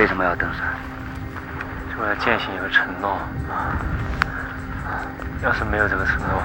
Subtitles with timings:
[0.00, 0.60] 为什么要登山？
[1.92, 3.18] 是为了践行一个承诺。
[5.42, 6.42] 要是没有这个承诺，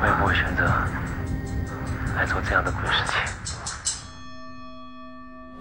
[0.00, 0.64] 我也不会选择
[2.16, 3.20] 来做这样的鬼事情。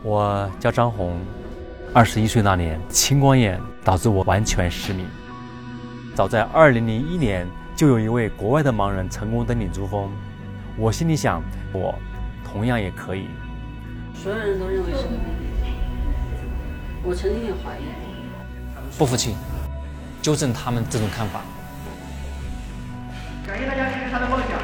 [0.01, 1.19] 我叫张红，
[1.93, 5.05] 二十一岁那年青光眼导致我完全失明。
[6.15, 7.45] 早在二零零一年，
[7.75, 10.09] 就有一位国外的盲人成功登顶珠峰，
[10.77, 11.93] 我心里想，我
[12.45, 13.27] 同样也可以。
[14.13, 15.05] 所有人都认为是
[17.03, 17.83] 我曾经也怀疑
[18.97, 19.35] 不服气，
[20.21, 21.41] 纠正他们这种看法。
[23.45, 24.59] 感谢大家支持他的梦想。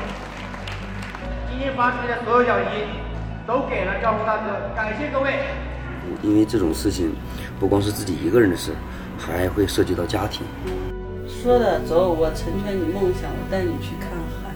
[1.49, 2.87] 今天发出的所有奖金
[3.47, 5.39] 都给了赵红大哥，感谢各位。
[6.21, 7.13] 因为这种事情
[7.59, 8.71] 不光是自己一个人的事，
[9.17, 10.45] 还会涉及到家庭。
[11.27, 14.51] 说的走，我成全你梦想，我带你去看海。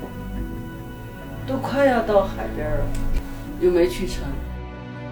[1.45, 2.85] 都快要到海边了，
[3.61, 4.23] 又没去成。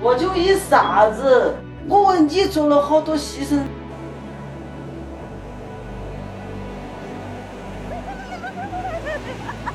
[0.02, 1.56] 我就一傻子，
[1.88, 3.60] 我为你做了好多牺牲。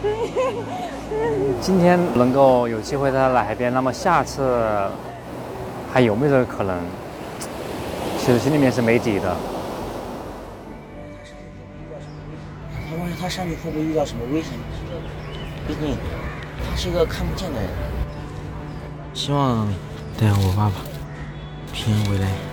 [1.61, 4.89] 今天能够有机会在来海边，那么下次
[5.93, 6.77] 还有没有这个可能？
[8.19, 9.37] 其实心里面是没底的。
[12.73, 14.53] 他万一他上去会不会遇到什么危险？
[15.67, 15.97] 毕竟
[16.69, 17.71] 他是一个看不见的人。
[19.15, 19.67] 希望
[20.19, 20.75] 带我爸爸
[21.73, 22.50] 平安回来。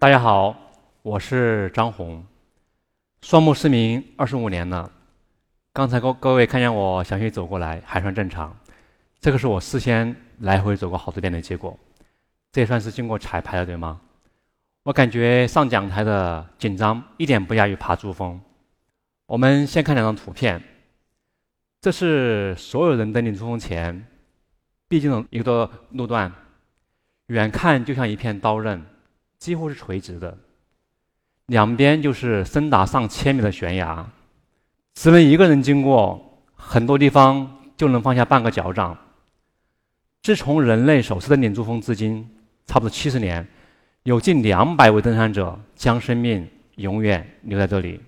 [0.00, 0.56] 大家好，
[1.02, 2.24] 我是张红，
[3.20, 4.90] 双目失明二十五年了。
[5.74, 8.56] 刚才各各位看见我小心走过来，还算正常。
[9.20, 11.78] 这个是我事先来回走过好多遍的结果，
[12.50, 14.00] 这也算是经过彩排了，对吗？
[14.84, 18.40] 我感觉上讲台的紧张一点不亚于爬珠峰。
[19.26, 20.62] 我们先看两张图片，
[21.82, 24.06] 这是所有人登顶珠峰前
[24.88, 26.32] 必经的一个路段，
[27.26, 28.82] 远看就像一片刀刃，
[29.40, 30.36] 几乎是垂直的，
[31.46, 34.06] 两边就是深达上千米的悬崖。
[34.94, 38.96] 只能一个人经过，很多地方就能放下半个脚掌。
[40.22, 42.28] 自从人类首次登顶珠峰至今，
[42.66, 43.48] 差不多七十年，
[44.02, 47.98] 有近两百位登山者将生命永远留在这里。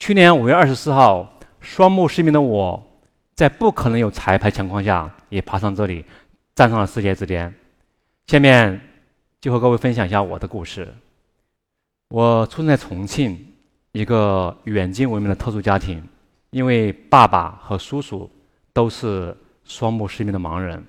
[0.00, 2.84] 去年五月二十四号，双目失明的我，
[3.36, 6.04] 在不可能有彩排情况下，也爬上这里，
[6.56, 7.54] 站上了世界之巅。
[8.26, 8.80] 下面
[9.44, 10.88] 就和各位分享一下我的故事。
[12.08, 13.46] 我出生在重庆。
[13.92, 16.02] 一个远近闻名的特殊家庭，
[16.48, 18.28] 因为爸爸和叔叔
[18.72, 20.82] 都是双目失明的盲人。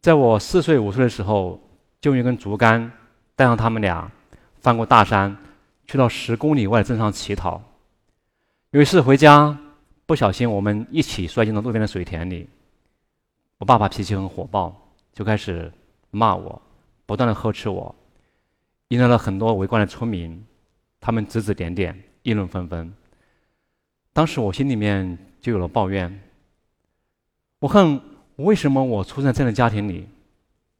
[0.00, 1.60] 在我四岁五岁的时候，
[2.00, 2.90] 就用一根竹竿
[3.36, 4.10] 带上他们俩
[4.62, 5.36] 翻过大山，
[5.86, 7.62] 去到十公里外的镇上乞讨。
[8.70, 9.56] 有一次回家，
[10.06, 12.48] 不小心我们一起摔进了路边的水田里。
[13.58, 14.74] 我爸爸脾气很火爆，
[15.12, 15.70] 就开始
[16.10, 16.62] 骂我，
[17.06, 17.94] 不断的呵斥我，
[18.88, 20.44] 引来了很多围观的村民。
[21.00, 22.92] 他们指指点点，议论纷纷。
[24.12, 26.20] 当时我心里面就有了抱怨：
[27.60, 28.00] 我恨
[28.36, 30.08] 为什么我出生在这样的家庭里？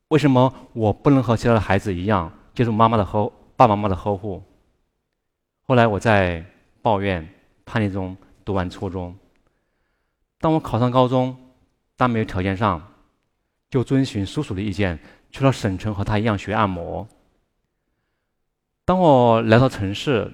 [0.08, 4.42] 为什么我不能和其他的孩子一样接受妈妈的呵爸爸妈妈的呵护？
[5.62, 6.44] 后来我在
[6.82, 7.28] 抱怨、
[7.64, 9.16] 叛逆中读完初中。
[10.38, 11.36] 当我考上高中，
[11.96, 12.92] 但没有条件上，
[13.68, 14.98] 就遵循叔叔的意见，
[15.30, 17.06] 去了省城和他一样学按摩。
[18.84, 20.32] 当我来到城市，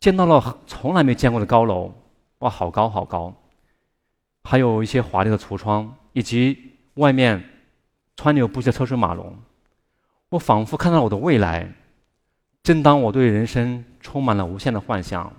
[0.00, 1.92] 见到了从来没见过的高楼，
[2.38, 3.34] 哇，好高好高！
[4.44, 7.44] 还有一些华丽的橱窗，以及外面
[8.16, 9.36] 川流不息的车水马龙。
[10.30, 11.72] 我仿佛看到了我的未来。
[12.62, 15.32] 正当我对人生充满了无限的幻想、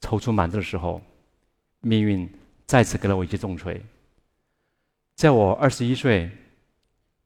[0.00, 1.00] 踌躇满志的时候，
[1.80, 2.28] 命运
[2.66, 3.80] 再次给了我一记重锤。
[5.16, 6.30] 在我二十一岁，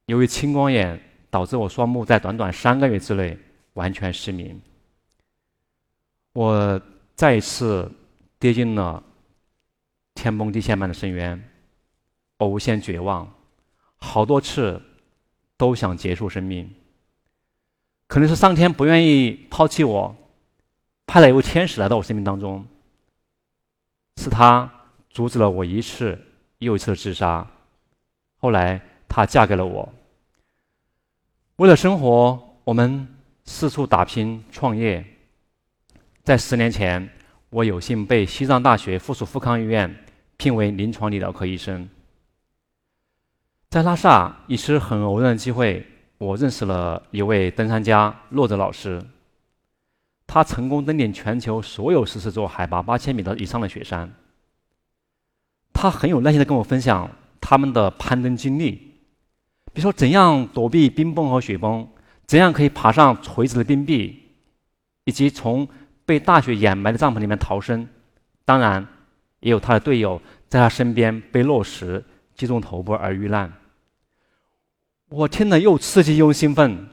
[0.06, 1.00] 由于青光眼
[1.30, 3.38] 导致我双目在短短三个月之内。
[3.76, 4.58] 完全失明，
[6.32, 6.80] 我
[7.14, 7.92] 再一次
[8.38, 9.02] 跌进了
[10.14, 11.46] 天崩地陷般的深渊，
[12.38, 13.30] 我无限绝望，
[13.96, 14.80] 好多次
[15.58, 16.74] 都想结束生命。
[18.06, 20.16] 可能是上天不愿意抛弃我，
[21.06, 22.66] 派了一位天使来到我生命当中。
[24.16, 24.72] 是他
[25.10, 26.18] 阻止了我一次
[26.60, 27.46] 又一次的自杀。
[28.38, 29.92] 后来，她嫁给了我。
[31.56, 33.08] 为了生活，我们
[33.46, 35.02] 四处打拼创业。
[36.22, 37.08] 在十年前，
[37.48, 40.04] 我有幸被西藏大学附属富康医院
[40.36, 41.88] 聘为临床理疗科医生。
[43.70, 45.86] 在拉萨，一次很偶然的机会，
[46.18, 49.02] 我认识了一位登山家洛泽老师。
[50.26, 54.12] 他成功登顶全球所有十四座海拔八千米的以上的雪山。
[55.72, 57.10] 他很有耐心的跟我分享
[57.40, 58.85] 他们的攀登经历，
[59.76, 61.86] 比如说怎样躲避冰崩和雪崩，
[62.26, 64.22] 怎样可以爬上垂直的冰壁，
[65.04, 65.68] 以及从
[66.06, 67.86] 被大雪掩埋的帐篷里面逃生。
[68.46, 68.86] 当然，
[69.40, 70.18] 也有他的队友
[70.48, 72.02] 在他身边被落石
[72.34, 73.52] 击中头部而遇难。
[75.10, 76.88] 我听了又刺激又兴奋，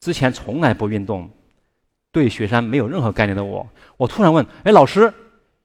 [0.00, 1.28] 之前从来不运动。
[2.12, 5.12] 对雪山没有任何概念的我，我突然问：“哎，老师，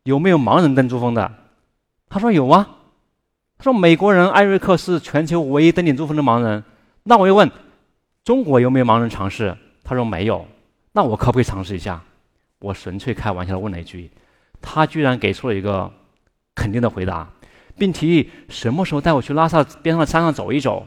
[0.03, 1.33] 有没有盲人登珠峰的？”
[2.09, 2.79] 他说：“有啊。”
[3.61, 6.63] 他说：“美国人艾瑞克是全球唯一登顶珠峰的盲人。”
[7.05, 7.47] 那我又问
[8.25, 9.55] ：“中国有没有盲人尝试？”
[9.85, 10.43] 他说：“没有。”
[10.93, 12.01] 那我可不可以尝试一下？
[12.57, 14.09] 我纯粹开玩笑的问了一句，
[14.63, 15.91] 他居然给出了一个
[16.55, 17.29] 肯定的回答，
[17.77, 20.83] 并提议什么时候带我去拉萨边上的山上走一走。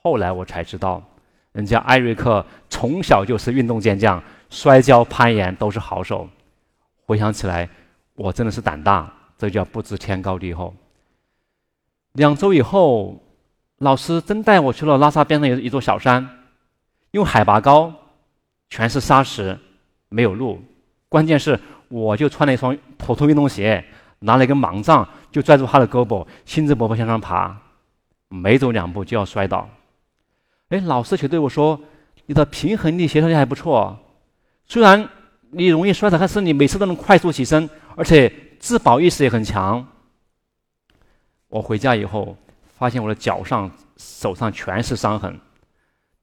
[0.00, 1.02] 后来我才知道，
[1.52, 4.22] 人家艾瑞克从小就是运动健将。
[4.48, 6.26] 摔跤、攀岩都是好手。
[7.04, 7.68] 回想起来，
[8.14, 10.74] 我真的是胆大，这叫不知天高地厚。
[12.12, 13.22] 两周以后，
[13.78, 16.28] 老师真带我去了拉萨边上有一座小山，
[17.12, 17.92] 因为海拔高，
[18.68, 19.58] 全是沙石，
[20.08, 20.60] 没有路。
[21.08, 21.58] 关键是，
[21.88, 23.84] 我就穿了一双普通运动鞋，
[24.20, 27.56] 拿了一根盲杖，就拽住他的胳膊，兴致勃勃向上爬。
[28.28, 29.68] 没走两步就要摔倒。
[30.68, 31.80] 哎，老师却对我说
[32.26, 33.98] ：“你的平衡力、协调力还不错。”
[34.66, 35.08] 虽然
[35.50, 39.84] 你容易摔倒，但是你每次都能快速起身，而且自保意识也很强。
[41.50, 42.34] 我回家以后，
[42.78, 45.38] 发现我的脚上、手上全是伤痕，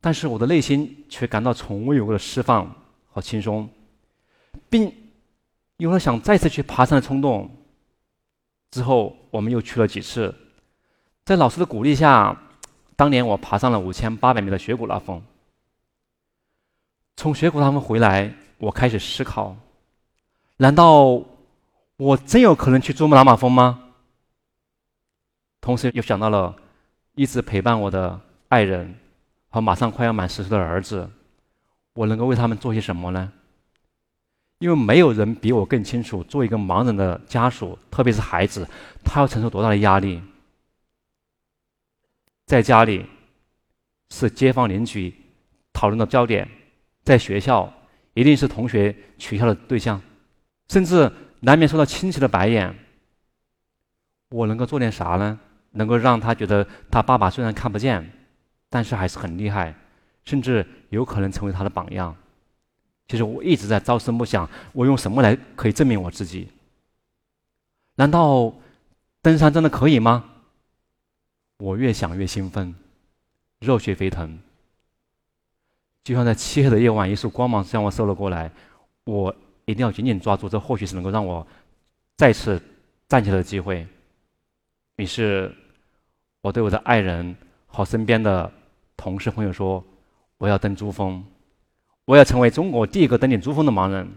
[0.02, 2.74] 但是我的内心却感到从未有过的释放
[3.12, 3.70] 和轻松，
[4.70, 4.92] 并
[5.76, 7.52] 有了想再次去爬山的冲动。
[8.72, 10.34] 之后，我们又去了几次，
[11.26, 12.36] 在老师的鼓励下，
[12.96, 15.22] 当年我爬上了五千八百米的雪谷拉峰。
[17.18, 19.56] 从雪谷他们回来，我开始思考：
[20.56, 21.22] 难道
[21.98, 23.84] 我真有可能去珠穆朗玛峰吗？
[25.68, 26.56] 同时又想到了
[27.16, 28.18] 一直陪伴我的
[28.48, 28.96] 爱人
[29.50, 31.10] 和马上快要满十岁的儿子，
[31.94, 33.34] 我能够为他们做些什么呢？
[34.60, 38.66] 因为没有人比我更清楚，做一个盲人的家属，特别是孩子，
[39.04, 40.24] 他要承受多大的压力。
[42.46, 43.06] 在家里，
[44.10, 45.14] 是街坊邻居
[45.74, 46.50] 讨论的焦点。
[47.04, 47.70] 在学校，
[48.14, 50.02] 一定是同学取笑的对象，
[50.70, 51.12] 甚至
[51.42, 52.74] 难免受到亲戚的白眼。
[54.30, 55.38] 我能够做点啥呢？
[55.78, 58.12] 能够让他觉得他爸爸虽然看不见，
[58.70, 59.74] 但是还是很厉害，
[60.26, 62.16] 甚至有可能成为他的榜样。
[63.08, 66.50] 其实我一直在朝思暮想，我用什么来可以证明我自己？
[67.96, 68.54] 难道
[69.22, 70.26] 登山真的可以吗？
[71.58, 72.76] 我越想越兴奋，
[73.60, 74.38] 热血沸腾。
[76.04, 78.52] 就像在漆黑的夜晚，一束光芒向我射了过来，
[79.06, 79.34] 我
[79.66, 81.46] 一定要紧紧抓住这，或许是能够让我
[82.16, 82.62] 再次
[83.08, 83.88] 站起来的机会。
[84.98, 85.54] 于是，
[86.48, 87.36] 我对我的爱人
[87.66, 88.50] 和身边的
[88.96, 89.84] 同事朋友说
[90.40, 91.22] ：“我要登珠峰，
[92.06, 94.10] 我要成为中国第一个登顶珠峰的盲人。”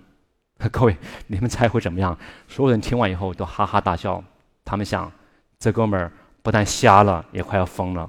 [0.70, 0.96] 各位，
[1.26, 2.16] 你们猜会怎么样？
[2.46, 4.22] 所有人听完以后都哈哈大笑。
[4.64, 5.10] 他们想，
[5.58, 8.08] 这哥们儿不但瞎了，也快要疯了。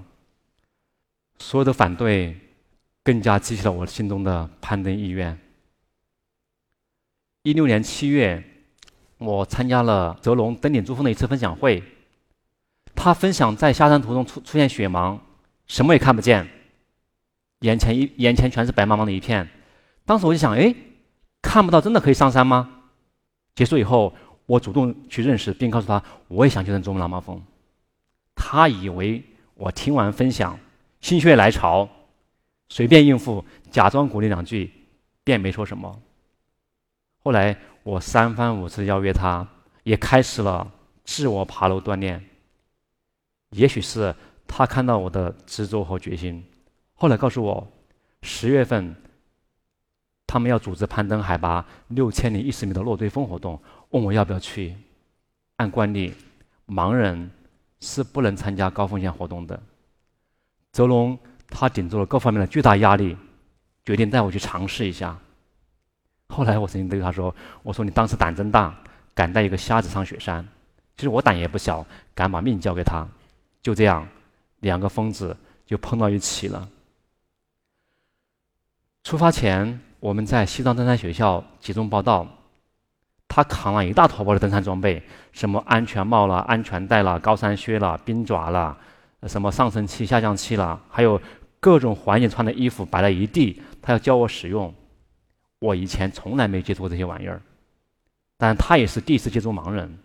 [1.40, 2.38] 所有的反对。
[3.04, 5.36] 更加激起了我心中的攀登意愿。
[7.42, 8.44] 一六年七月，
[9.18, 11.82] 我参加了泽龙登顶珠峰的一次分享会。
[13.04, 15.18] 他分享在下山途中出出现雪盲，
[15.66, 16.48] 什么也看不见，
[17.62, 19.50] 眼前一眼前全是白茫茫的一片。
[20.06, 20.76] 当时我就想，哎，
[21.42, 22.84] 看不到真的可以上山吗？
[23.56, 24.14] 结束以后，
[24.46, 27.42] 我主动去认识，并告诉他我也想去登珠穆朗玛峰。
[28.36, 29.24] 他以为
[29.56, 30.60] 我听完分享，
[31.00, 31.90] 心血来潮。
[32.70, 34.72] 随便应付，假装鼓励两句，
[35.24, 36.00] 便没说什么。
[37.24, 39.48] 后来我三番五次邀约他，
[39.82, 40.72] 也开始了
[41.04, 42.24] 自我爬楼锻炼。
[43.52, 44.14] 也许是
[44.48, 46.44] 他看到我的执着和决心，
[46.96, 47.66] 后来告诉我，
[48.24, 48.96] 十月份
[50.28, 54.76] 他们要组织攀登海拔六千零一十米的落堆峰活动，问我要不要去。
[55.58, 56.14] 按惯例，
[56.68, 57.32] 盲人
[57.80, 59.62] 是不能参加高风险活动的。
[60.72, 61.18] 泽龙。
[61.54, 63.18] 他顶住了各方面的巨大压力，
[63.84, 65.20] 决定带我去尝试一下。
[66.30, 68.74] 后来我曾经对他说：“我说你当时胆真大，
[69.14, 70.48] 敢带一个瞎子上雪山。
[70.96, 73.06] 其实我胆也不小，敢把命交给他。
[73.62, 74.08] 就这样，
[74.60, 76.68] 两个疯子就碰到一起了。
[79.04, 82.28] 出发前，我们在西藏登山学校集中报道。
[83.34, 85.02] 他扛了一大坨包的登山装备，
[85.32, 88.78] 什么安全帽了、安全带了、高山靴了、冰爪了，
[89.24, 91.22] 什么上升器、下降器了，还有
[91.62, 93.64] 各种环境穿的衣服摆了一地。
[93.82, 94.76] 他要教我使用，
[95.60, 97.42] 我以前从来没接触过这些玩意儿，
[98.38, 99.98] 但他也是第一次接触盲人。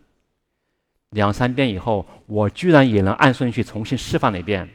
[1.10, 4.68] 两三遍以后，我居然也能按顺序重新示范了一遍。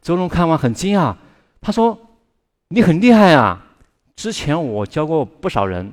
[0.00, 1.14] 周龙看完很惊讶，
[1.60, 1.98] 他说
[2.68, 3.64] ：“你很厉害啊！
[4.16, 5.92] 之前我教过不少人。”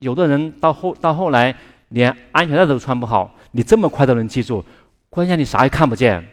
[0.00, 1.56] 有的人到后到后来
[1.88, 4.64] 连安全带都穿不好，你这么快都能记住，
[5.08, 6.26] 关键你啥也看不见。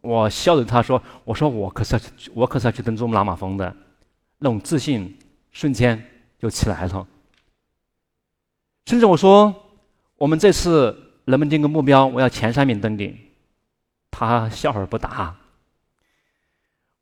[0.00, 2.00] 我笑着他说：“我说我可是要
[2.34, 3.74] 我可是要去登珠穆朗玛峰的，
[4.38, 5.16] 那种自信
[5.50, 6.02] 瞬间
[6.38, 7.06] 就起来了。”
[8.86, 9.54] 甚至我说
[10.22, 12.06] ：“我们这次能不能定个目标？
[12.06, 13.18] 我要前三名登顶。”
[14.08, 15.34] 他笑而不答。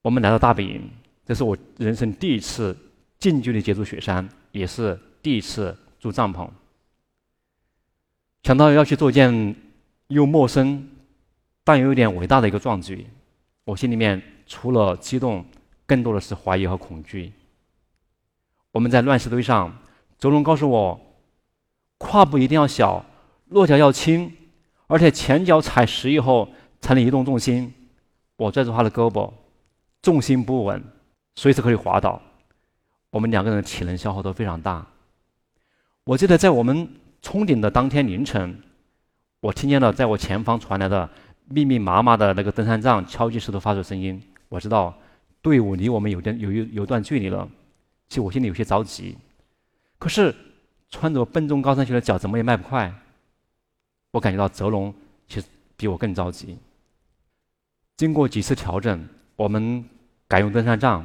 [0.00, 0.90] 我们来到大本营，
[1.26, 2.74] 这是我人生第一次
[3.18, 4.98] 近距离接触雪山，也是。
[5.22, 6.48] 第一次住帐篷，
[8.42, 9.54] 想到要去做一件
[10.06, 10.88] 又陌生
[11.62, 13.06] 但又有点伟大的一个壮举，
[13.64, 15.44] 我心里面除了激动，
[15.84, 17.34] 更多的是怀疑和恐惧。
[18.72, 19.76] 我们在乱石堆上，
[20.18, 20.98] 周龙告诉我，
[21.98, 23.04] 跨步一定要小，
[23.50, 24.32] 落脚要轻，
[24.86, 26.48] 而且前脚踩实以后
[26.80, 27.72] 才能移动重心。
[28.36, 29.30] 我拽住他的胳膊，
[30.00, 30.82] 重心不稳，
[31.34, 32.20] 随时可以滑倒。
[33.10, 34.86] 我们两个人的体能消耗都非常大。
[36.04, 36.88] 我记得在我们
[37.20, 38.62] 冲顶的当天凌晨，
[39.40, 41.10] 我听见了在我前方传来的
[41.48, 44.22] 密密麻麻的那个登山杖敲击石头发出声音。
[44.48, 44.96] 我知道
[45.42, 47.48] 队伍离我们有点有有有段距离了，
[48.08, 49.18] 其实我心里有些着急。
[49.98, 50.34] 可是
[50.88, 52.92] 穿着笨重高山鞋的脚怎么也迈不快。
[54.10, 54.94] 我感觉到泽龙
[55.28, 56.56] 其实比我更着急。
[57.96, 59.84] 经过几次调整，我们
[60.26, 61.04] 改用登山杖，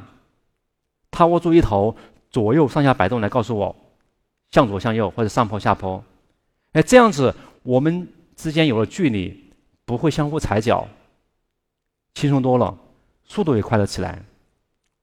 [1.10, 1.96] 他握住一头，
[2.30, 3.76] 左右上下摆动来告诉我。
[4.52, 6.02] 向左向右或者上坡下坡，
[6.72, 7.34] 哎，这样子
[7.64, 9.52] 我们之间有了距离，
[9.84, 10.86] 不会相互踩脚，
[12.14, 12.78] 轻松多了，
[13.24, 14.22] 速度也快了起来。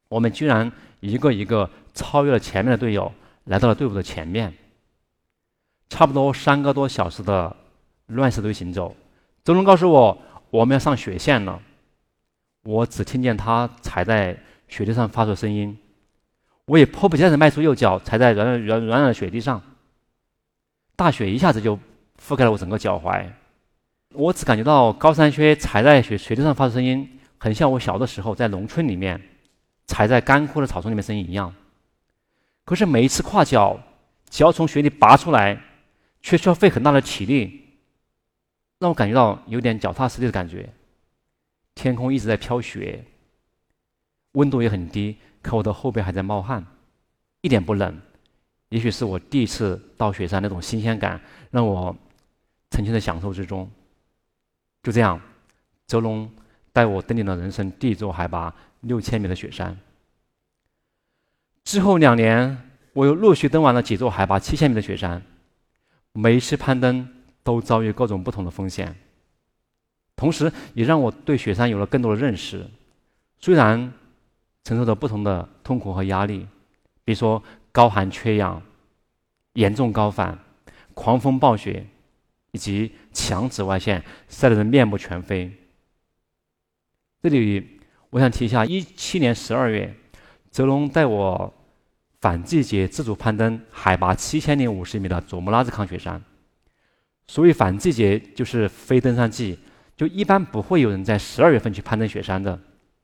[0.07, 3.12] 我们居然一个一个超越了前面的队友，
[3.43, 4.51] 来到了队伍的前面。
[5.89, 7.55] 差不多三个多小时的
[8.07, 8.95] 乱石堆行走，
[9.43, 10.17] 周龙告诉我
[10.50, 11.62] 我们要上雪线了。
[12.63, 15.77] 我只听见他踩在雪地上发出声音。
[16.65, 19.62] 我也迫不及待地迈出右脚，踩在软软软软的雪地上。
[20.95, 21.77] 大雪一下子就
[22.25, 23.25] 覆盖了我整个脚踝，
[24.13, 29.22] 我只感觉到高山靴踩在雪雪地上发出声音，很像我小的时候在农村里面
[29.88, 31.53] 踩在干枯的草丛里面声音一样。
[32.63, 33.77] 可是每一次跨脚，
[34.29, 35.60] 脚从雪里拔出来，
[36.22, 37.62] 却需要费很大的体力，
[38.84, 40.70] 让我感觉到有点脚踏实地的感觉。
[41.74, 43.02] 天空一直在飘雪，
[44.34, 45.16] 温度也很低。
[45.42, 46.66] 可我的后背还在冒汗，
[47.40, 47.98] 一点不冷。
[48.68, 51.96] 也许是我第一次到雪山那种新鲜感，让我
[52.72, 53.72] 沉浸在享受之中。
[54.82, 55.18] 就这样，
[55.88, 56.30] 泽龙
[56.74, 59.80] 带我登顶了人生第一座海拔六千米的雪山。
[61.63, 65.22] 之后两年，我又陆续登完了几座海拔七千米的雪山。
[66.12, 67.08] 每一次攀登
[67.44, 68.96] 都遭遇各种不同的风险，
[70.16, 72.66] 同时也让我对雪山有了更多的认识。
[73.40, 73.94] 虽然。
[74.66, 76.48] 承受着不同的痛苦和压力，
[77.04, 78.64] 比如说高寒缺氧、
[79.56, 80.40] 严重高反、
[80.94, 81.86] 狂风暴雪，
[82.52, 85.52] 以及强紫外线晒得人面目全非。
[87.22, 89.94] 这里我想提一下：一七年十二月，
[90.50, 91.54] 泽龙带我
[92.22, 96.24] 反季节自主攀登海拔七千零五十米的佐木拉孜康雪山。
[97.27, 99.58] 所谓反季节，就是非登山季，
[99.96, 102.60] 就一般不会有人在十二月份去攀登雪山的。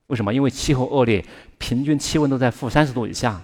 [0.07, 0.33] 为什么？
[0.33, 1.23] 因为气候恶劣，
[1.57, 3.41] 平均气温都在负三十度以下。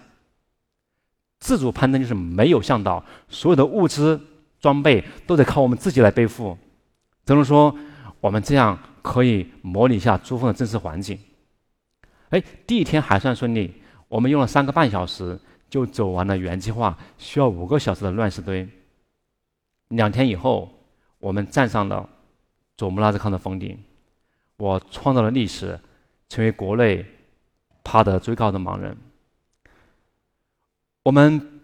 [1.39, 4.19] 自主攀登就是没有向导，所有的物资
[4.59, 6.57] 装备都得靠我们自己来背负。
[7.25, 7.75] 只能说，
[8.19, 11.19] 我们这样可以模拟一下珠峰的真实环境。
[12.29, 13.73] 哎，第一天还算顺利，
[14.07, 15.39] 我们用了三个半小时
[15.69, 18.67] 就走完了原计划需要五个小时的乱石堆。
[19.89, 20.71] 两天以后，
[21.19, 22.09] 我们站上了
[22.77, 23.77] 佐木拉孜康的峰顶，
[24.57, 25.79] 我创造了历史。
[26.27, 27.05] 成为国内
[27.83, 28.97] 爬得最高的盲人，
[31.03, 31.61] 我们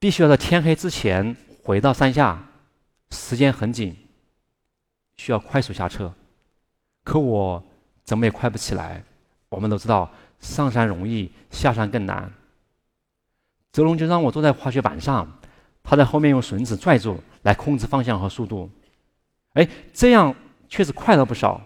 [0.00, 2.48] 必须要在天黑之前回到山下，
[3.10, 3.96] 时间很紧，
[5.16, 6.12] 需要快速下撤。
[7.04, 7.62] 可我
[8.02, 9.04] 怎么也快不起来。
[9.48, 10.10] 我们都知道，
[10.40, 12.30] 上山容易，下山更难。
[13.70, 15.38] 泽龙就让我坐在滑雪板上，
[15.84, 18.68] 他在后面用绳子拽住来控制方向和速度。
[19.52, 20.34] 哎，这样
[20.68, 21.62] 确实快了不少。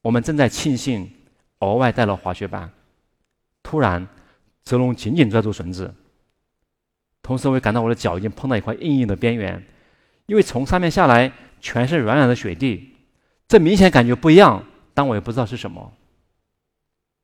[0.00, 1.10] 我们正在庆幸
[1.58, 2.70] 额外带了滑雪板，
[3.62, 4.08] 突然，
[4.64, 5.94] 泽龙紧紧抓住绳子，
[7.20, 9.62] 同时我也感到我的脚已经碰到一块硬硬的边缘，
[10.24, 12.94] 因为从上面下来全是软软的雪地，
[13.46, 14.64] 这明显感觉不一样，
[14.94, 15.92] 但我也不知道是什么。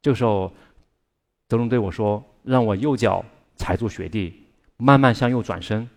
[0.02, 0.52] 这个时候，
[1.48, 3.24] 泽龙对我说：“让我右脚
[3.56, 4.44] 踩住雪地，
[4.76, 5.88] 慢慢向右转身。”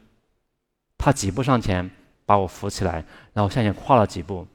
[1.07, 1.89] 他几步上前。
[2.25, 4.45] 把我扶起来，然后向前跨了几步。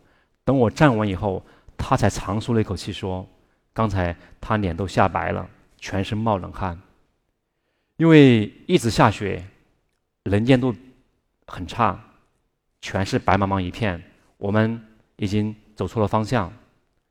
[0.44, 1.42] 等我站稳以后，
[1.74, 3.26] 他才长舒了一口气，说
[3.72, 6.78] ：“刚才他脸都吓白了，全身冒冷汗，
[7.96, 9.42] 因为一直下雪，
[10.24, 10.74] 能见度
[11.46, 11.98] 很差，
[12.82, 14.02] 全是白茫茫一片。
[14.36, 16.52] 我们已经走错了方向，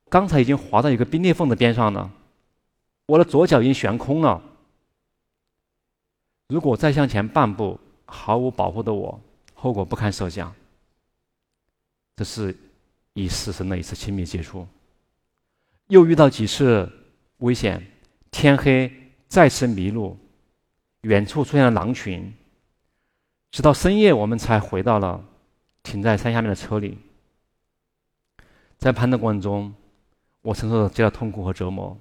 [0.10, 2.12] 刚才已经滑到一个冰裂缝的边上了，
[3.07, 4.39] 我的左脚已经悬空了。
[6.50, 9.19] 如果再向前半步，毫无保护的我。”
[9.62, 10.51] 后果不堪设想。
[12.15, 12.58] 这是
[13.13, 14.68] 与死神的一次亲密接触，
[15.88, 16.91] 又遇到几次
[17.38, 17.86] 危险。
[18.32, 18.91] 天黑，
[19.27, 20.18] 再次迷路，
[21.01, 22.34] 远处出现了狼群。
[23.51, 25.24] 直到深夜，我们才回到了
[25.84, 26.98] 停在山下面的车里。
[28.80, 29.72] 在攀登过程中，
[30.41, 31.96] 我承受着极大痛苦和折磨。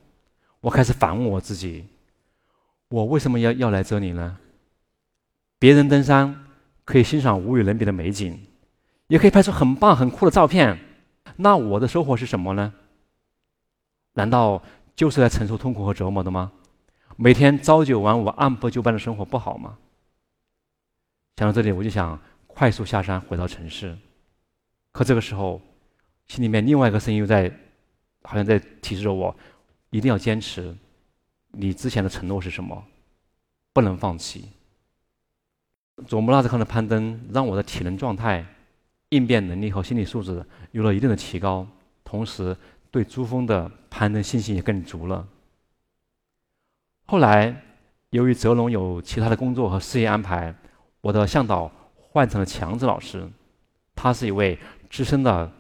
[0.61, 1.87] 我开始反问我自己：
[2.89, 4.39] 我为什么要要来这里呢？
[5.59, 6.47] 别人登山。
[6.91, 8.37] 可以欣赏无与伦比的美景，
[9.07, 10.77] 也可以拍出很棒很酷的照片。
[11.37, 12.75] 那我的收获是什么呢？
[14.15, 14.61] 难道
[14.97, 16.51] 就是来承受痛苦和折磨的吗？
[17.17, 19.79] 每天朝九晚五、按部就班的生活不好吗？
[21.37, 23.97] 想到这里，我就想快速下山回到城市。
[24.91, 25.63] 可这个时候，
[26.27, 27.49] 心里面另外一个声音又在，
[28.23, 29.33] 好像在提示着我：
[29.91, 30.77] 一定要坚持。
[31.53, 32.85] 你之前的承诺是什么？
[33.73, 34.49] 不能放弃。
[36.07, 38.45] 佐木拉兹康的攀登让我的体能状态、
[39.11, 41.67] 应变能力和心理素质有了一定的提高，
[42.05, 42.57] 同时
[42.91, 45.27] 对珠峰的攀登信心也更足了。
[47.07, 47.55] 后来，
[48.11, 50.55] 由于泽龙有其他的工作和事业安排，
[51.01, 53.29] 我的向导换成了强子老师，
[53.95, 54.59] 他是一位
[54.89, 55.51] 资深的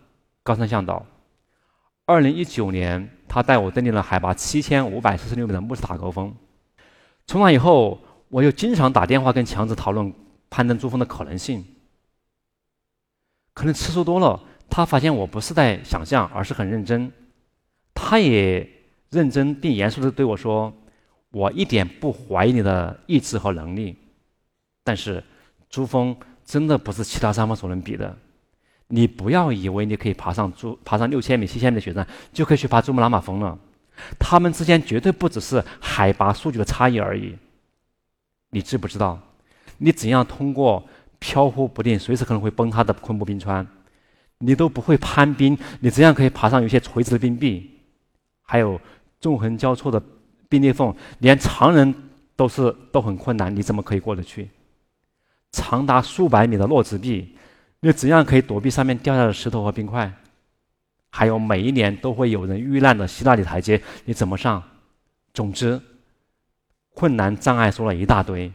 [0.42, 1.04] 高山向导。
[2.06, 6.34] 二零一九年，他带我登顶了海拔七千五百四十六米的穆斯塔高峰。
[7.26, 10.12] 从那以后，我又经常打电话跟强子讨论。
[10.50, 11.64] 攀登珠峰的可能性，
[13.54, 17.10] 可能次数多了，他发现我不是在想象，而是很认真。
[17.94, 18.68] 他也
[19.10, 20.72] 认真并严肃的对我说
[21.30, 23.96] ：“我一点不怀疑你的意志和能力，
[24.82, 25.22] 但是
[25.68, 28.16] 珠峰真的不是其他山峰所能比的。
[28.88, 33.56] 你不要以为你可以爬上珠爬上六千米、七千米的雪山，就可以去爬珠穆朗玛峰了。
[34.18, 37.36] 他们之间绝对不只是海拔数据的差异而已。
[38.50, 39.20] 你知不知道？”
[39.82, 40.86] 你怎样通过
[41.18, 43.66] 飘忽不定、随时可能会崩塌的昆布冰川？
[44.38, 47.70] 你都不会攀冰，你怎样可以爬上有些垂直的冰壁？
[48.42, 48.80] 还有
[49.20, 50.02] 纵横交错的
[50.48, 51.94] 冰裂缝，连常人
[52.36, 54.48] 都是都很困难，你怎么可以过得去？
[55.52, 57.34] 长达数百米的落石壁，
[57.80, 60.12] 你怎样可以躲避上面掉下的石头和冰块？
[61.10, 64.62] 还有每一年都会有人遇难的希腊里台阶，你怎么上？
[65.34, 65.80] 总之，
[66.94, 68.52] 困难障碍说了一大堆。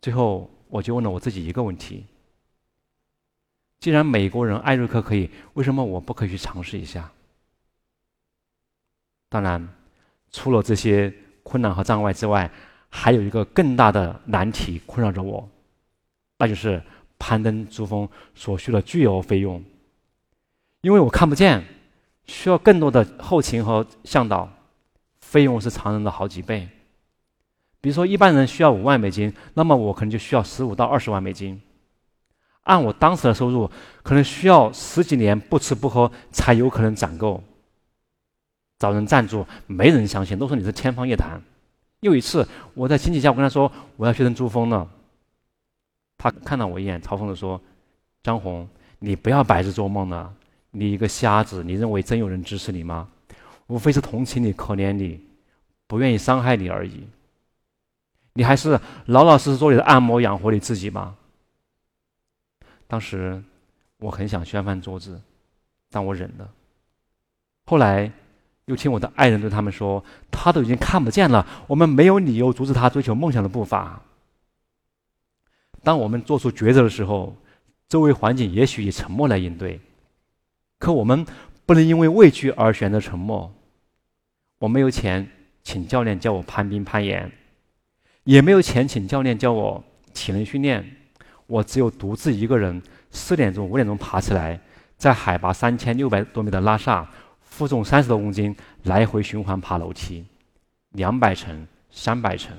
[0.00, 2.06] 最后，我就问了我自己一个问题：
[3.80, 7.10] 既然美国人艾瑞克可以，为什么我不可以去尝试一下？
[9.28, 9.68] 当然，
[10.30, 12.50] 除了这些困难和障碍之外，
[12.88, 15.48] 还有一个更大的难题困扰着我，
[16.38, 16.82] 那就是
[17.18, 19.62] 攀登珠峰所需的巨额费用。
[20.80, 21.64] 因为我看不见，
[22.24, 24.48] 需要更多的后勤和向导，
[25.20, 26.68] 费用是常人的好几倍。
[27.80, 31.60] 比如说，一般人需要五万美金，那么我可能就需要十五到二十万美金。
[32.64, 33.70] 按我当时的收入，
[34.02, 37.42] 可能需要十几年不吃不喝才有可能攒够。
[38.78, 41.40] 找人赞助，没人相信，都说你是天方夜谭。
[42.00, 44.88] 又一次，我在亲戚家，我跟他说我要去登珠峰了，
[46.16, 47.60] 他看了我一眼，嘲讽地说
[48.22, 50.32] ：“张红，你不要白日做梦了，
[50.70, 53.08] 你一个瞎子，你认为真有人支持你吗？
[53.66, 55.20] 无非是同情你、可怜你，
[55.86, 57.08] 不愿意伤害你而已。”
[58.38, 61.16] 你还是老老实实做你的按摩，养活你自己吧。
[62.86, 63.42] 当时
[63.96, 65.20] 我很想掀翻桌子，
[65.90, 66.48] 但我忍了。
[67.66, 68.12] 后来
[68.66, 74.00] 又听我的爱人对他们说：“他都已经看不见了，我们没有理由阻止他追求梦想的步伐。”
[75.82, 77.34] 当我们做出抉择的时候，
[77.88, 79.80] 周围环境也许以沉默来应对，
[80.78, 81.26] 可我们
[81.66, 83.52] 不能因为畏惧而选择沉默。
[84.60, 85.28] 我没有钱
[85.64, 87.32] 请教练教我攀冰攀岩。
[88.28, 90.84] 也没有钱请教练教我体能训练，
[91.46, 94.60] 我只有独自一个人，四点钟、五点钟爬起来，
[94.98, 97.08] 在海拔三千六百多米的拉萨，
[97.40, 100.26] 负重三十多公斤，来回循环爬楼梯，
[100.90, 102.54] 两百层、三百层，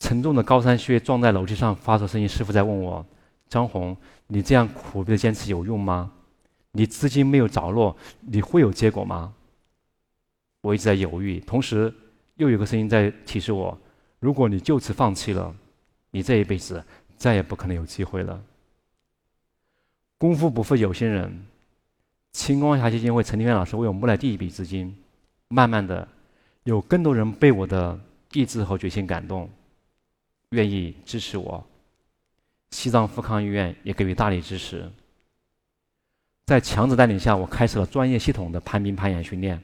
[0.00, 2.28] 沉重的高山靴撞在楼梯上发出声音。
[2.28, 3.06] 师傅在问我
[3.48, 6.10] ：“张红，你这样苦逼的坚持有用吗？
[6.72, 9.34] 你资金没有着落，你会有结果吗？”
[10.62, 11.94] 我一直在犹豫，同时
[12.38, 13.78] 又有个声音在提示我：
[14.18, 15.54] 如果你就此放弃了，
[16.10, 16.82] 你这一辈子
[17.16, 18.42] 再也不可能有机会了。
[20.16, 21.46] 功夫不负有心人，
[22.32, 24.96] 青光峡基金会陈天元老师为我募来第一笔资金，
[25.48, 26.06] 慢慢的，
[26.62, 27.98] 有更多人被我的
[28.32, 29.50] 意志和决心感动，
[30.50, 31.64] 愿意支持我。
[32.70, 34.88] 西藏富康医院也给予大力支持，
[36.46, 39.60] 在强子带领下，我开始了专业系统的攀冰攀岩训练。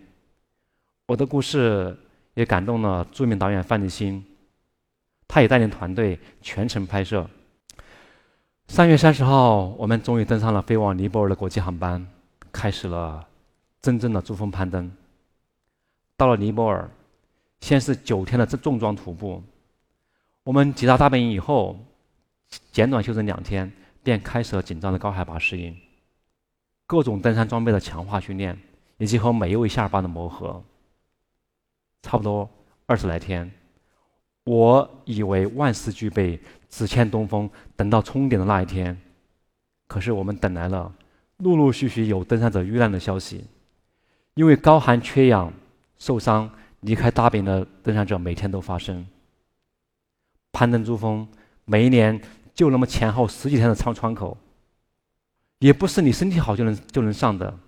[1.07, 1.97] 我的故事
[2.35, 4.25] 也感动了著名导演范立新，
[5.27, 7.29] 他也带领团队全程拍摄。
[8.67, 12.07] 三月三十号，我们终于登上了飞往尼泊尔的国际航班，
[12.51, 13.27] 开始了
[13.81, 14.91] 真正的珠峰攀登。
[16.17, 16.91] 到了尼泊尔，
[17.61, 19.43] 先是九天的重装徒步。
[20.43, 21.79] 我们抵达大本营以后，
[22.73, 23.71] 简短休整两天，
[24.03, 25.77] 便开始了紧张的高海拔适应，
[26.87, 28.59] 各种登山装备的强化训练，
[28.99, 30.63] 以及和每一位下巴的磨合。
[32.05, 32.47] 差不多
[32.85, 33.51] 二十来天，
[34.45, 36.39] 我以为万事俱备，
[36.69, 37.49] 只欠东风。
[37.77, 38.95] 等到冲顶的那一天，
[39.89, 40.93] 可是我们等来了
[41.39, 43.47] 陆陆续续有登山者遇难的消息。
[44.35, 45.51] 因为高寒缺氧
[45.97, 49.07] 受伤离开大本营的登山者每天都发生。
[50.53, 51.27] 攀登珠峰，
[51.65, 52.21] 每一年
[52.53, 54.37] 就那么前后十几天的窗窗口，
[55.61, 57.59] 也不是你身体好就能就能上的，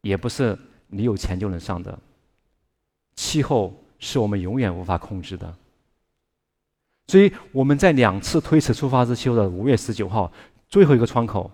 [0.00, 1.98] 也不是你有钱就能上的。
[3.16, 5.52] 气候是我们永远无法控制的，
[7.08, 10.30] 所以我们在两次推迟出发日期的五月十九号
[10.68, 11.50] 最后一个窗口，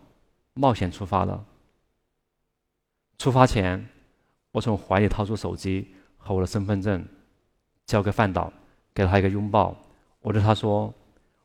[0.54, 1.44] 冒险出发了。
[3.16, 3.88] 出发前，
[4.50, 7.06] 我从怀里掏出手机和我的身份证，
[7.86, 8.52] 交给范导，
[8.92, 9.76] 给了他一个拥抱。
[10.20, 10.92] 我对他说：“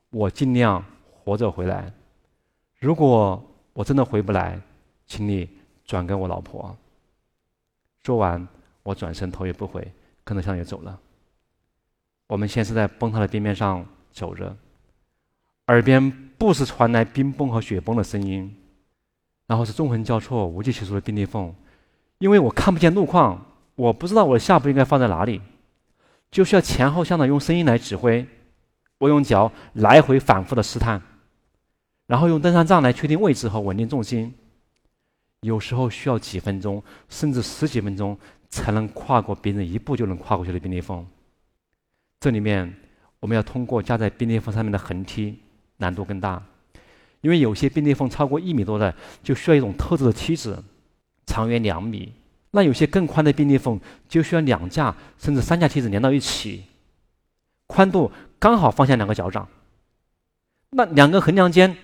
[0.10, 1.94] 我尽量活着回来。
[2.80, 4.60] 如果我真的回不来，
[5.06, 5.48] 请你
[5.86, 6.76] 转给我老婆。”
[8.04, 8.48] 说完，
[8.82, 9.86] 我转身头也不回。
[10.28, 11.00] 跟着向也走了。
[12.28, 14.54] 我们先是在崩塌的地面上走着，
[15.68, 18.54] 耳边不时传来冰崩和雪崩的声音，
[19.46, 21.56] 然后是纵横交错、无计其数的冰裂缝。
[22.18, 25.42] 因为我看不见路况，我不知道我的下步应该放在哪里，
[26.30, 28.28] 就需要前后向的用声音来指挥。
[28.98, 31.02] 我用脚来回反复的试探，
[32.08, 34.36] 然后用登山杖来确定位置和稳定重心。
[35.42, 38.18] 有时候需要几分钟，甚至十几分钟。
[38.50, 41.06] 才能跨过别人一步就能跨过去的冰裂缝。
[42.20, 42.74] 这里面
[43.20, 45.38] 我们要通过架在冰裂缝上面的横梯，
[45.78, 46.44] 难度更大，
[47.22, 50.64] 因为有些冰裂缝超过一米多的，就需要一种特制的梯子，
[51.26, 52.12] 长约两米；
[52.52, 53.80] 那有些更宽的冰裂缝，
[54.10, 56.64] 就需要两架甚至三架梯子连到一起，
[57.68, 59.48] 宽度刚好放下两个脚掌。
[60.72, 61.78] 那两个横梁间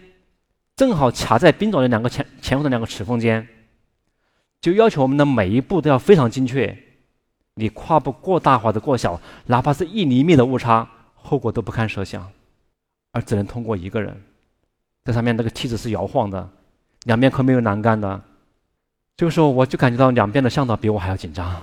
[0.76, 3.48] 正好卡在冰爪的两个前前后的两个齿缝间。
[4.64, 6.74] 就要求我们的每一步都要非常精确，
[7.56, 12.32] 你跨步过大或者过小，哪怕是一厘米的误差，后果都不堪设想，
[13.12, 14.24] 而只能通过一个人。
[15.04, 16.50] 在上面那个梯子是摇晃的，
[17.04, 18.24] 两边可没有栏杆的。
[19.18, 21.62] 这个时候，我就感觉到两边的向导比我还要紧张。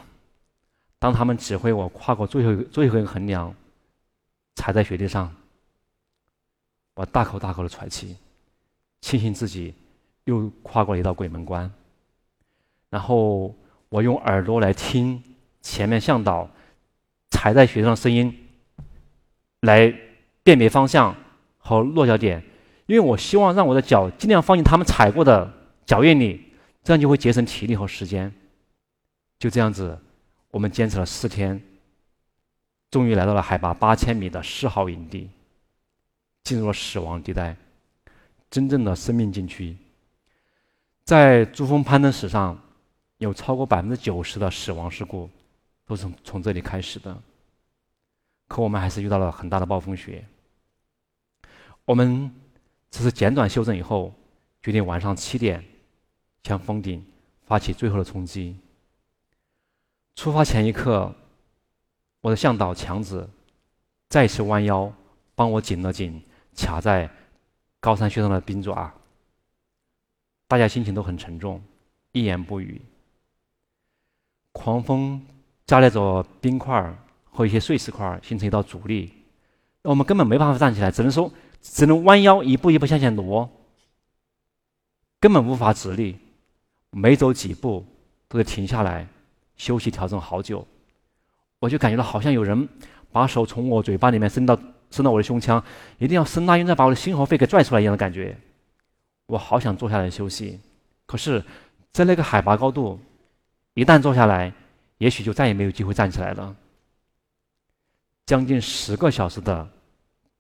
[0.99, 3.55] 当他们指挥我跨过最后最后一个横梁，
[4.57, 5.35] 踩在雪地上，
[6.97, 8.15] 我大口大口的喘气，
[9.01, 9.73] 庆幸自己
[10.25, 11.73] 又跨过了一道鬼门关。
[12.91, 13.55] 然后
[13.89, 15.23] 我用耳朵来听
[15.63, 16.51] 前面向导
[17.31, 18.49] 踩在雪上的声音，
[19.61, 19.95] 来
[20.43, 21.15] 辨别方向
[21.59, 22.43] 和落脚点，
[22.87, 25.53] 因为我希望让我的脚尽量放进他们踩过的
[25.87, 28.33] 脚印里，这样就会节省体力和时间。
[29.39, 29.97] 就这样子，
[30.51, 31.63] 我们坚持了四天，
[32.91, 35.31] 终于来到了海拔八千米的四号营地，
[36.43, 37.55] 进入了死亡地带，
[38.51, 39.77] 真正的生命禁区。
[41.05, 42.61] 在珠峰攀登史上。
[43.21, 45.29] 有超过百分之九十的死亡事故
[45.85, 47.23] 都是从这里开始的，
[48.49, 50.27] 可我们还是遇到了很大的暴风雪。
[51.85, 52.35] 我们
[52.91, 54.15] 只是简短休整以后，
[54.63, 55.63] 决定晚上七点
[56.45, 57.05] 向峰顶
[57.45, 58.59] 发起最后的冲击。
[60.15, 61.15] 出发前一刻，
[62.23, 63.29] 我的向导强子
[64.09, 64.91] 再次弯腰
[65.35, 66.25] 帮我紧了紧
[66.57, 67.11] 卡在
[67.81, 68.95] 高山靴上的冰爪。
[70.49, 71.63] 大家心情都很沉重，
[72.13, 72.81] 一言不语。
[74.53, 75.21] 狂风
[75.67, 76.95] 夹带着冰块
[77.31, 79.13] 和一些碎石块，形成一道阻力，
[79.83, 81.33] 我们根本没办法站起来，只能说
[81.63, 83.49] 只能弯腰一步一步向前挪，
[85.21, 86.17] 根本无法直立，
[86.91, 87.87] 每走几步
[88.29, 89.07] 都得停下来
[89.57, 90.67] 休息调整好久。
[91.61, 92.69] 我就感觉到好像有人
[93.13, 94.59] 把手从我嘴巴里面伸到
[94.91, 95.63] 伸到我的胸腔，
[95.99, 98.37] 一定要伸拉，用再把我的心和肺给拽出来一样的感觉。
[99.27, 100.59] 我好想坐下来休息，
[101.07, 101.45] 可是，
[101.93, 102.99] 在那个海拔高度，
[103.81, 104.53] 一旦坐下来，
[104.99, 106.55] 也许就再也没有机会站起来了。
[108.27, 109.67] 将近十个小时的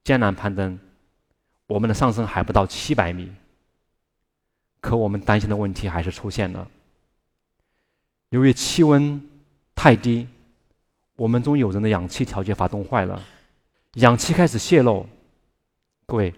[0.04, 0.78] 艰难攀登，
[1.66, 3.32] 我们的上升还不到七百米，
[4.82, 6.68] 可我们担心的问题还是出现了。
[8.28, 9.18] 由于气温
[9.74, 10.28] 太低，
[11.16, 13.22] 我们中有人的氧气调节阀冻坏了，
[13.94, 15.08] 氧气开始泄漏。
[16.04, 16.34] 各位，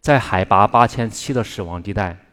[0.00, 2.25] 在海拔八千七的死亡地带，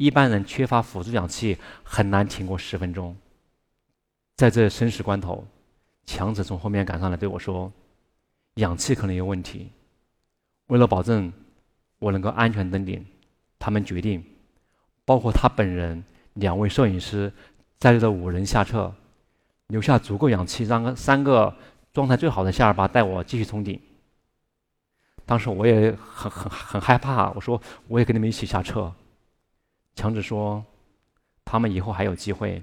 [0.00, 3.14] 一般人缺乏辅助氧气很难挺过十分钟。
[4.34, 5.46] 在这生死关头。
[6.06, 7.70] 强子从后面赶上来对我说
[8.56, 9.70] ：“氧气可能有问题。”
[10.66, 11.32] 为了保证
[12.00, 13.06] 我能够安全登顶，
[13.60, 14.24] 他们决定，
[15.04, 17.32] 包括他本人、两位摄影师
[17.78, 18.92] 在内的五人下撤，
[19.68, 21.54] 留下足够氧气，让三个
[21.92, 23.80] 状态最好的夏尔巴带我继续冲顶。
[25.24, 28.92] 当时我也很很很害怕，我说：“我也跟你们一起下撤。”
[30.00, 30.64] 强子说
[31.44, 32.62] ：“他们以后还有机会，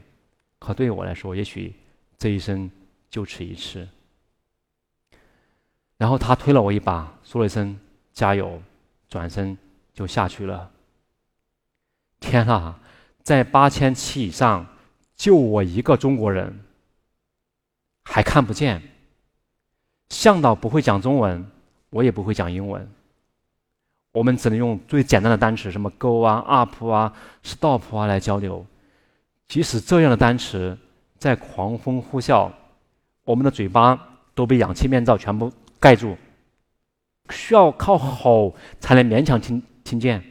[0.57, 1.71] 可对我来说，也许
[2.17, 2.67] 这一生……”
[3.09, 3.87] 就此一次，
[5.97, 7.79] 然后他推了我一把，说了一声
[8.11, 8.61] “加油”，
[9.07, 9.57] 转身
[9.93, 10.69] 就下去了。
[12.19, 12.79] 天啊，
[13.23, 14.67] 在八千七以上，
[15.15, 16.65] 就我一个中国人，
[18.03, 18.81] 还看不见。
[20.09, 21.49] 向导不会讲中文，
[21.91, 22.91] 我也不会讲英文，
[24.17, 28.65] 我们只能用最简单的单词，什么 “go” 啊、“up” 啊、“stop” 啊来交流。
[29.47, 30.75] 即使这样的单词，
[31.19, 32.51] 在狂风呼啸。
[33.23, 36.17] 我们的嘴巴都被氧气面罩全部盖住，
[37.29, 40.23] 需要靠吼才能勉强听听见。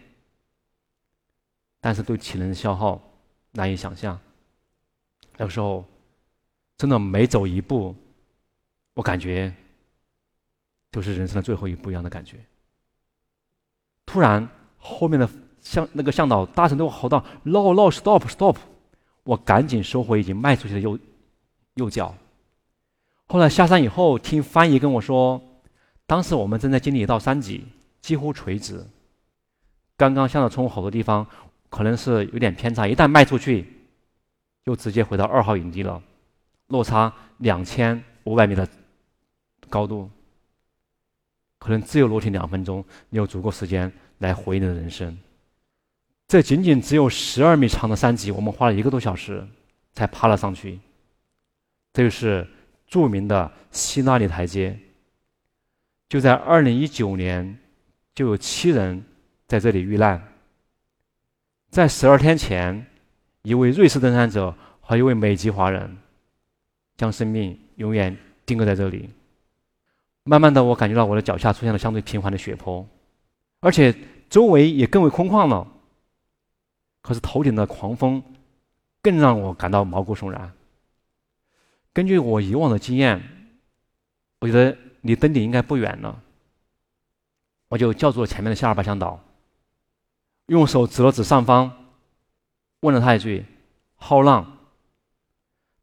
[1.81, 3.01] 但是对体能的消耗
[3.53, 4.19] 难以想象。
[5.37, 5.85] 那个时候，
[6.77, 7.95] 真的每走一步，
[8.95, 9.55] 我感觉
[10.91, 12.39] 就是人生的最后一步一样的感觉。
[14.07, 15.29] 突然，后面的
[15.61, 18.57] 向那个向导大声对我吼道：“No, no, stop, stop！”
[19.25, 20.99] 我赶紧收回已经迈出去的右
[21.75, 22.15] 右脚。
[23.27, 25.43] 后来下山以后，听翻译跟我说，
[26.07, 27.67] 当时我们正在经历一道山脊，
[28.01, 28.87] 几乎垂直。
[29.97, 31.27] 刚刚向导冲好多地方，
[31.69, 33.67] 可能是有点偏差，一旦迈出去，
[34.65, 36.01] 就直接回到二号营地了，
[36.69, 38.69] 落差两千五百米的
[39.69, 40.09] 高度，
[41.67, 45.19] 可能只有落体两分钟，你有足够时间来回忆你的人生。
[46.29, 49.45] 这仅仅只有十二米长的山脊，我们花了一个多小时
[49.95, 50.79] 才爬了上去。
[51.93, 52.47] 这就是。
[52.89, 54.79] 著名的希拉里台阶，
[56.09, 57.59] 就在二零一九年，
[58.15, 59.05] 就有七人
[59.49, 60.23] 在这里遇难。
[61.69, 62.87] 在十二天前，
[63.43, 65.97] 一位瑞士登山者和一位美籍华人，
[66.97, 69.11] 将生命永远定格在这里。
[70.29, 72.85] 慢慢的，我感觉到我的脚下出现了相对平缓的雪坡，
[73.61, 73.95] 而且
[74.29, 75.67] 周围也更为空旷了。
[77.01, 78.21] 可是头顶的狂风，
[79.01, 80.53] 更让我感到毛骨悚然。
[81.93, 83.23] 根据我以往的经验，
[84.41, 86.21] 我觉得离登顶应该不远了。
[87.69, 89.21] 我就叫住了前面的夏尔巴向导，
[90.47, 91.73] 用手指了指上方，
[92.81, 93.47] 问了他一句
[93.97, 94.47] ：“How long？”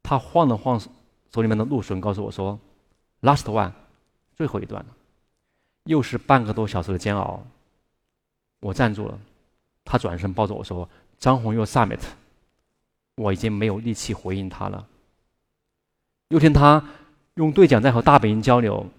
[0.04, 2.60] 他晃了晃手里面的露笋，告诉我说
[3.22, 3.72] ：“Last one，
[4.36, 4.96] 最后一段了。”
[5.86, 7.46] 又是半个多小时的煎熬。
[8.62, 9.20] 我站住了，
[9.84, 10.88] 他转身抱着我说
[11.20, 12.00] ：“张红又 summit。”
[13.16, 14.88] 我已经没有力气回应他了。
[16.30, 16.84] 又听他
[17.36, 18.90] 用对讲在和大本营交流，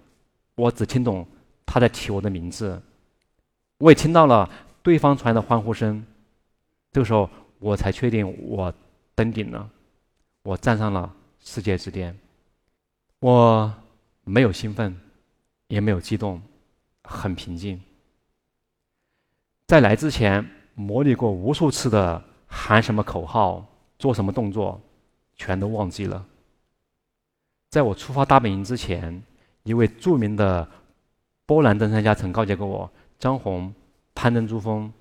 [0.55, 1.27] 我只听懂
[1.65, 2.81] 他在提我的名字，
[3.79, 4.49] 我也听到了
[4.81, 6.05] 对方传来的欢呼声。
[6.93, 8.73] 这个时候，我才确定我
[9.15, 9.69] 登顶了，
[10.43, 12.17] 我站上了世界之巅。
[13.19, 13.73] 我
[14.23, 14.95] 没有兴奋，
[15.67, 16.41] 也没有激动，
[17.03, 17.81] 很平静。
[19.67, 23.65] 在来之前模拟过无数次的喊什么口号、
[23.97, 24.79] 做什么动作，
[25.35, 26.25] 全都忘记了。
[27.71, 29.23] 在我出发大本营之前，
[29.63, 30.69] 一位著名的
[31.45, 33.73] 波兰登山家曾告诫过我：“张红，
[34.13, 34.93] 攀登珠峰，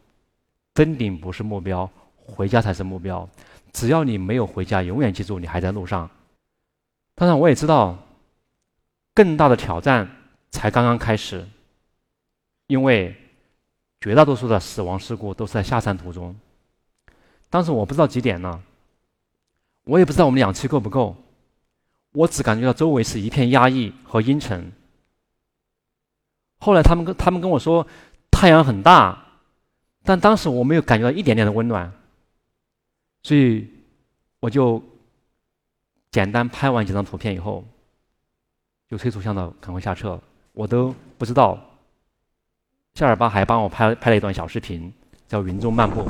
[0.72, 3.29] 登顶不是目标，回家才是目标。
[3.72, 6.11] 只要你没有回家，永远记住你还在路上。”
[7.14, 7.98] 当然，我也知道，
[9.14, 10.09] 更大的挑战
[10.55, 11.45] 才刚刚开始，
[12.69, 13.12] 因为
[14.01, 16.35] 绝大多数的死亡事故都是在下山途中。
[17.51, 18.62] 当时我不知道几点了，
[19.83, 21.17] 我也不知道我们氧气够不够。
[22.12, 24.71] 我只感觉到周围是一片压抑和阴沉。
[26.61, 27.85] 后来他们跟他们跟我说，
[28.31, 29.40] 太阳很大，
[30.05, 31.93] 但当时我没有感觉到一点点的温暖，
[33.25, 33.69] 所以
[34.38, 34.81] 我就
[36.12, 37.64] 简单拍完几张图片以后，
[38.88, 40.23] 就催促向导赶快下车。
[40.55, 41.59] 我都不知道，
[42.95, 44.93] 夏尔巴还帮我拍拍了一段小视频，
[45.27, 46.03] 叫《云中漫步》。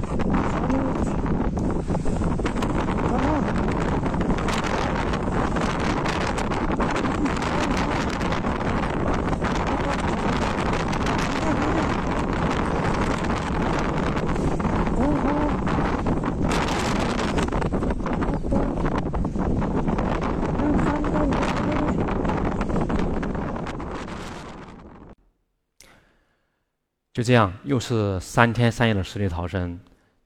[27.14, 29.81] 就这样，又是三天三夜的死里逃生。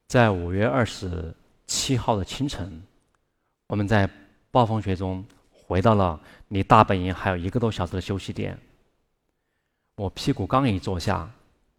[0.07, 1.33] 在五月二十
[1.65, 2.83] 七号的清晨，
[3.67, 4.09] 我们在
[4.51, 8.59] 暴风雪中回到了离大本营还有一个多小时的休息点。
[9.95, 11.29] 我屁股刚一坐下，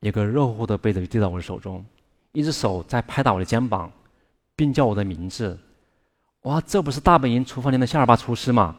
[0.00, 1.84] 一个热乎乎的被子就递到我的手中，
[2.32, 3.92] 一只手在拍打我的肩膀，
[4.56, 5.58] 并叫我的名字。
[6.42, 8.74] 哇，这不是大本营厨房里的夏尔巴厨师吗？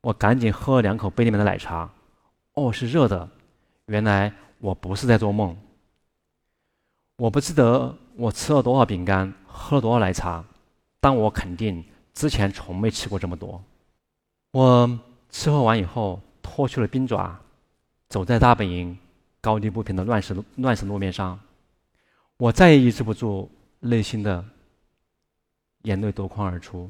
[0.00, 1.90] 我赶紧喝了两口杯里面的奶茶，
[2.54, 3.28] 哦，是热的。
[3.86, 4.32] 原来。
[4.58, 5.56] 我不是在做梦。
[7.16, 10.44] 我不记得我吃了多少饼干，喝了多少奶茶，
[11.00, 13.62] 但我肯定之前从没吃过这么多。
[14.52, 17.38] 我吃喝完以后，脱去了冰爪，
[18.08, 18.96] 走在大本营
[19.40, 21.38] 高低不平的乱石乱石路面上，
[22.36, 24.44] 我再也抑制不住内心的
[25.82, 26.88] 眼泪夺眶而出，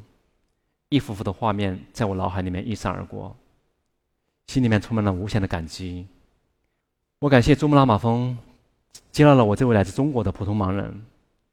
[0.90, 3.34] 一幅幅的画面在我脑海里面一闪而过，
[4.46, 6.06] 心里面充满了无限的感激。
[7.20, 8.38] 我感谢珠穆朗玛峰
[9.10, 11.04] 接纳了我这位来自中国的普通盲人，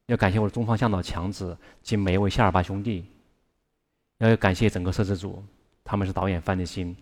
[0.05, 3.03] 要感谢我的中方向导强子及每一位夏尔巴兄弟，
[4.19, 5.43] 要感谢整个摄制组，
[5.83, 6.95] 他们是导演范立新。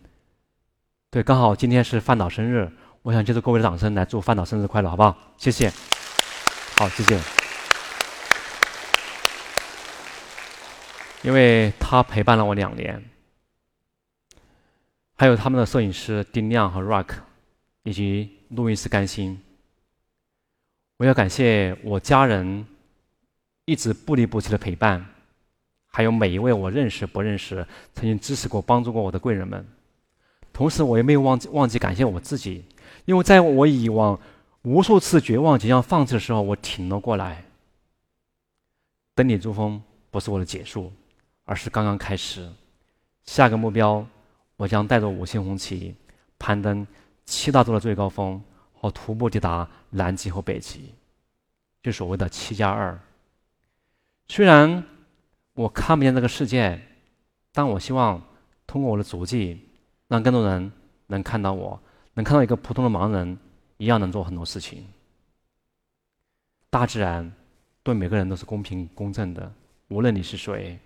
[1.10, 2.71] 对，刚好今天是范导生日，
[3.02, 5.17] 我想借助各位的掌声来祝范导生日快乐，好不好？
[5.36, 5.69] 谢谢。
[6.78, 7.19] 好，谢谢。
[11.23, 13.04] 因为他陪伴了我两年，
[15.17, 17.10] 还有他们的摄影师丁亮和 Rock，
[17.84, 18.39] 以及。
[18.56, 19.39] 录音师甘心，
[20.98, 22.66] 我要感谢我家人
[23.66, 25.04] 一直不离不弃的陪伴，
[25.88, 29.66] 还有每一位我认识不认识、曾经支持过、帮助过我的贵人们。
[30.52, 32.63] 同时，我也没有忘记忘记感谢我自己，
[33.06, 34.20] 因为在我以往
[34.62, 37.44] 无数次绝望、即将放弃的时候，我挺了过来。
[39.16, 40.94] 登顶珠峰不是我的结束，
[41.46, 42.48] 而是刚刚开始。
[43.24, 44.06] 下个目标，
[44.58, 45.96] 我将带着五星红旗
[46.38, 46.86] 攀登。
[47.26, 48.42] 七大洲的最高峰
[48.74, 50.94] 和徒步抵达南极和北极，
[51.82, 53.00] 就所谓的“七加二”。
[54.28, 54.84] 虽然
[55.54, 56.82] 我看不见这个世界，
[57.52, 58.22] 但我希望
[58.66, 59.70] 通过我的足迹，
[60.08, 60.72] 让更多人
[61.08, 61.80] 能看到我，
[62.14, 63.38] 能看到一个普通的盲人
[63.78, 64.86] 一样能做很多事情。
[66.70, 67.32] 大自然
[67.84, 69.54] 对每个人都是公平公正的，
[69.90, 70.80] 无论你是谁。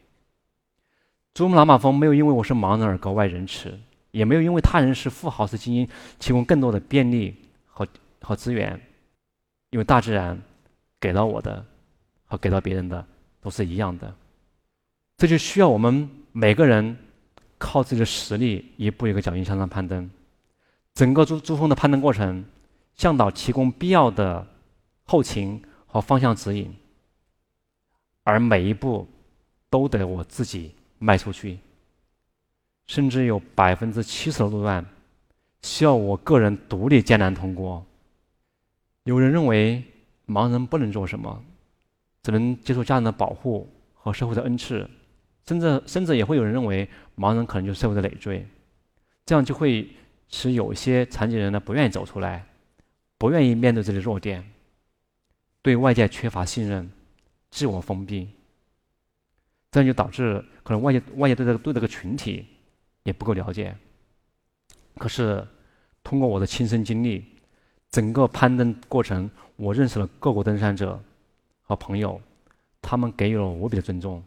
[1.33, 3.79] 珠穆朗玛峰没有因为我是盲人而格外仁慈。
[4.17, 7.35] 也没有因为他人是富豪是精英提供更多的便利
[7.67, 7.87] 和
[8.19, 8.81] 和资源，
[9.69, 10.41] 因为大自然
[10.99, 11.63] 给到我的
[12.25, 13.05] 和给到别人的
[13.39, 14.11] 都是一样的，
[15.17, 16.97] 这就需要我们每个人
[17.59, 20.09] 靠自己的实力一步一个脚印向上攀登。
[20.95, 22.43] 整个珠珠峰的攀登过程，
[22.95, 24.47] 向导提供必要的
[25.03, 26.75] 后勤和方向指引，
[28.23, 29.07] 而每一步
[29.69, 31.59] 都得我自己迈出去。
[32.87, 34.85] 甚至有百分之七十的路段
[35.61, 37.85] 需要我个人独立艰难通过。
[39.03, 39.83] 有人认为
[40.25, 41.43] 盲人不能做什么，
[42.23, 44.89] 只能接受家人的保护和社会的恩赐，
[45.45, 48.45] 甚至甚至也会有人认为盲人可能就是社会的累赘。
[49.25, 49.89] 这样就会
[50.29, 52.45] 使有些残疾人呢不愿意走出来，
[53.17, 54.43] 不愿意面对自己的弱点，
[55.61, 56.89] 对外界缺乏信任，
[57.49, 58.29] 自我封闭。
[59.71, 62.45] 这样就导致可能外界外界对这个对这个群体。
[63.07, 63.73] 也不够了解，
[64.97, 65.47] 可是
[66.03, 67.23] 通过我的亲身经历，
[67.89, 71.01] 整个攀登过程，我认识了各国登山者
[71.61, 72.19] 和朋友，
[72.81, 74.21] 他们给予了我无比的尊重，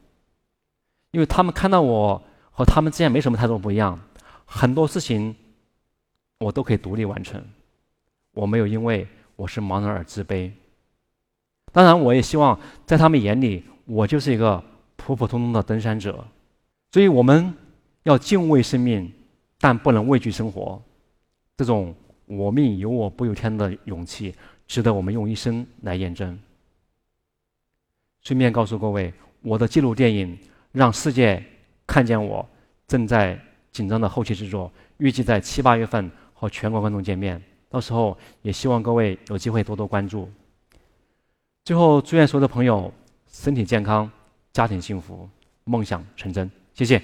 [1.10, 4.00] 因为他们看到我和他们之间没什么太多不一样，
[4.46, 5.36] 很多事情
[6.38, 7.44] 我都可以独立完成，
[8.32, 9.06] 我没有因为
[9.36, 10.50] 我是盲人而自卑。
[11.70, 14.64] 当然，我也希望在他们眼里，我就是一个
[14.96, 16.26] 普普通通的登山者，
[16.92, 17.54] 所以我们。
[18.04, 19.12] 要敬畏生命，
[19.58, 20.80] 但不能畏惧生活。
[21.56, 21.94] 这种
[22.26, 24.34] “我命由我不由天”的勇气，
[24.66, 26.38] 值得我们用一生来验证。
[28.22, 30.36] 顺便告诉各位，我的纪录电影
[30.72, 31.42] 《让世界
[31.86, 32.42] 看见我》
[32.86, 33.38] 正在
[33.72, 37.40] 紧张的后期制作，预计在七八月份和全国观众见面。
[37.68, 40.28] 到时候也希望各位有机会多多关注。
[41.64, 42.92] 最后，祝愿所有的朋友
[43.30, 44.10] 身体健康，
[44.52, 45.28] 家庭幸福，
[45.64, 46.50] 梦想成真。
[46.74, 47.00] 谢谢。